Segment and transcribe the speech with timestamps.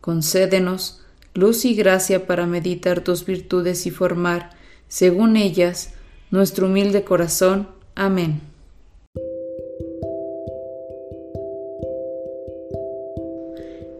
[0.00, 1.00] Concédenos
[1.34, 4.50] luz y gracia para meditar tus virtudes y formar,
[4.88, 5.94] según ellas,
[6.30, 7.68] nuestro humilde corazón.
[7.94, 8.40] Amén.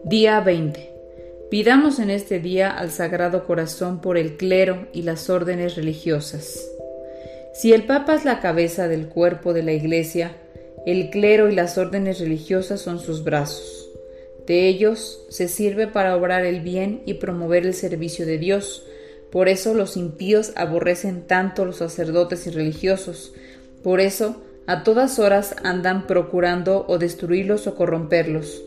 [0.03, 0.91] Día 20.
[1.49, 6.67] Pidamos en este día al Sagrado Corazón por el clero y las órdenes religiosas.
[7.53, 10.35] Si el Papa es la cabeza del cuerpo de la Iglesia,
[10.85, 13.80] el clero y las órdenes religiosas son sus brazos.
[14.47, 18.85] De ellos se sirve para obrar el bien y promover el servicio de Dios.
[19.31, 23.33] Por eso los impíos aborrecen tanto los sacerdotes y religiosos.
[23.83, 28.61] Por eso a todas horas andan procurando o destruirlos o corromperlos.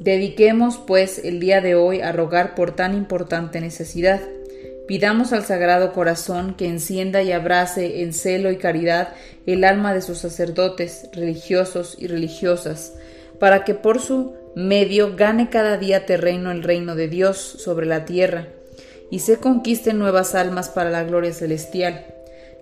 [0.00, 4.20] Dediquemos, pues, el día de hoy a rogar por tan importante necesidad.
[4.86, 9.14] Pidamos al Sagrado Corazón que encienda y abrace en celo y caridad
[9.46, 12.92] el alma de sus sacerdotes, religiosos y religiosas,
[13.38, 18.04] para que por su medio gane cada día terreno el reino de Dios sobre la
[18.04, 18.48] tierra,
[19.10, 22.06] y se conquisten nuevas almas para la gloria celestial,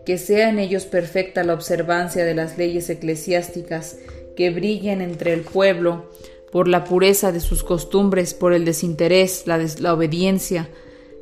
[0.04, 3.98] que sea en ellos perfecta la observancia de las leyes eclesiásticas,
[4.36, 6.10] que brillen entre el pueblo
[6.50, 10.68] por la pureza de sus costumbres, por el desinterés, la, la obediencia,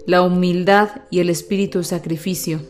[0.07, 2.61] la humildad y el espíritu de sacrificio.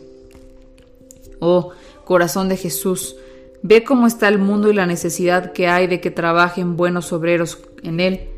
[1.39, 1.71] Oh,
[2.05, 3.15] corazón de Jesús,
[3.63, 7.59] Ve cómo está el mundo y la necesidad que hay de que trabajen buenos obreros
[7.83, 8.29] en él.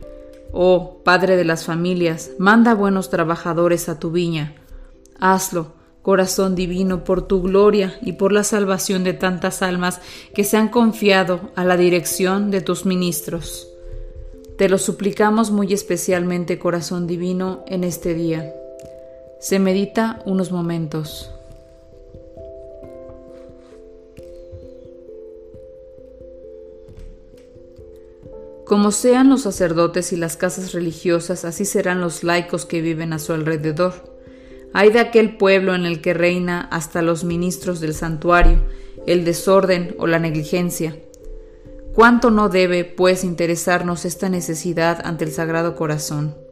[0.51, 4.55] Oh, Padre de las familias, manda buenos trabajadores a tu viña.
[5.19, 10.01] Hazlo, corazón divino, por tu gloria y por la salvación de tantas almas
[10.35, 13.69] que se han confiado a la dirección de tus ministros.
[14.57, 18.53] Te lo suplicamos muy especialmente, corazón divino, en este día.
[19.39, 21.31] Se medita unos momentos.
[28.65, 33.19] Como sean los sacerdotes y las casas religiosas, así serán los laicos que viven a
[33.19, 34.13] su alrededor.
[34.73, 38.63] Hay de aquel pueblo en el que reina hasta los ministros del santuario,
[39.05, 40.95] el desorden o la negligencia.
[41.93, 46.42] ¿Cuánto no debe, pues, interesarnos esta necesidad ante el Sagrado Corazón?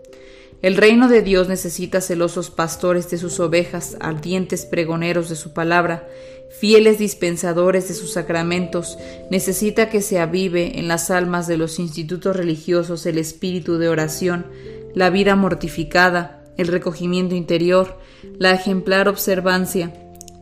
[0.61, 6.07] El reino de Dios necesita celosos pastores de sus ovejas, ardientes pregoneros de su palabra,
[6.51, 8.99] fieles dispensadores de sus sacramentos,
[9.31, 14.45] necesita que se avive en las almas de los institutos religiosos el espíritu de oración,
[14.93, 17.97] la vida mortificada, el recogimiento interior,
[18.37, 19.93] la ejemplar observancia.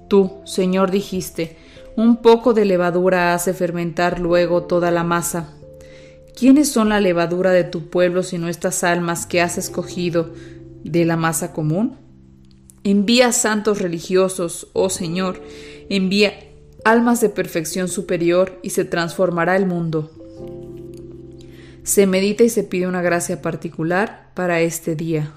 [0.09, 1.55] Tú, Señor, dijiste,
[1.95, 5.53] un poco de levadura hace fermentar luego toda la masa.
[6.37, 10.33] ¿Quiénes son la levadura de tu pueblo sino estas almas que has escogido
[10.83, 11.97] de la masa común?
[12.83, 15.41] Envía santos religiosos, oh Señor,
[15.89, 16.33] envía
[16.85, 20.11] almas de perfección superior y se transformará el mundo.
[21.83, 25.33] Se medita y se pide una gracia particular para este día.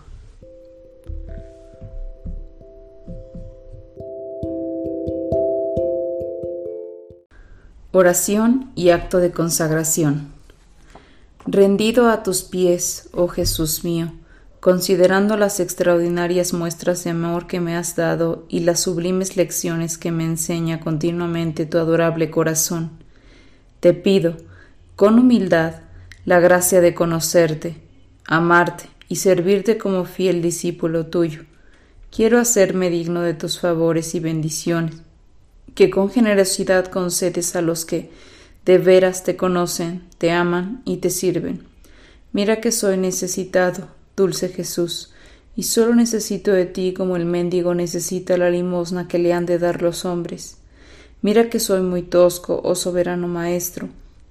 [7.90, 10.41] Oración y acto de consagración.
[11.46, 14.12] Rendido a tus pies, oh Jesús mío,
[14.60, 20.12] considerando las extraordinarias muestras de amor que me has dado y las sublimes lecciones que
[20.12, 22.92] me enseña continuamente tu adorable corazón,
[23.80, 24.36] te pido,
[24.94, 25.80] con humildad,
[26.24, 27.82] la gracia de conocerte,
[28.24, 31.42] amarte y servirte como fiel discípulo tuyo.
[32.12, 34.94] Quiero hacerme digno de tus favores y bendiciones,
[35.74, 38.12] que con generosidad concedes a los que,
[38.64, 41.64] de veras te conocen, te aman y te sirven.
[42.32, 45.12] Mira que soy necesitado, dulce Jesús,
[45.56, 49.58] y solo necesito de ti como el mendigo necesita la limosna que le han de
[49.58, 50.58] dar los hombres.
[51.20, 53.88] Mira que soy muy tosco, oh soberano Maestro,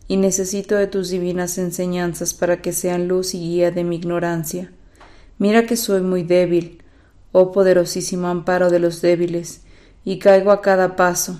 [0.07, 4.71] y necesito de tus divinas enseñanzas para que sean luz y guía de mi ignorancia.
[5.37, 6.81] Mira que soy muy débil,
[7.31, 9.61] oh poderosísimo amparo de los débiles,
[10.03, 11.39] y caigo a cada paso,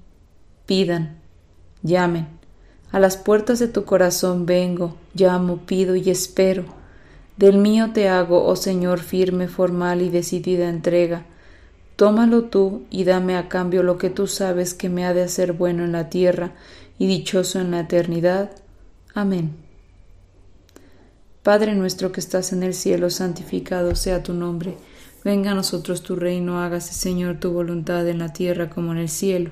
[0.71, 1.17] pidan,
[1.83, 2.29] llamen.
[2.93, 6.63] A las puertas de tu corazón vengo, llamo, pido y espero.
[7.35, 11.25] Del mío te hago, oh Señor, firme, formal y decidida entrega.
[11.97, 15.51] Tómalo tú y dame a cambio lo que tú sabes que me ha de hacer
[15.51, 16.53] bueno en la tierra
[16.97, 18.51] y dichoso en la eternidad.
[19.13, 19.51] Amén.
[21.43, 24.77] Padre nuestro que estás en el cielo, santificado sea tu nombre.
[25.25, 29.09] Venga a nosotros tu reino, hágase Señor tu voluntad en la tierra como en el
[29.09, 29.51] cielo.